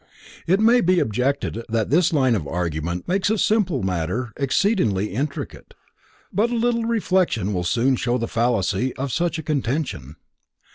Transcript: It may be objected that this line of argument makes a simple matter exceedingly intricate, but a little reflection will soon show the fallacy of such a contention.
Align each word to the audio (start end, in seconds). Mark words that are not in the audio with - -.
It 0.47 0.59
may 0.59 0.81
be 0.81 0.99
objected 0.99 1.63
that 1.69 1.91
this 1.91 2.11
line 2.11 2.33
of 2.33 2.47
argument 2.47 3.07
makes 3.07 3.29
a 3.29 3.37
simple 3.37 3.83
matter 3.83 4.33
exceedingly 4.35 5.13
intricate, 5.13 5.75
but 6.33 6.49
a 6.49 6.55
little 6.55 6.85
reflection 6.85 7.53
will 7.53 7.63
soon 7.63 7.95
show 7.97 8.17
the 8.17 8.27
fallacy 8.27 8.93
of 8.95 9.11
such 9.11 9.37
a 9.37 9.43
contention. 9.43 10.15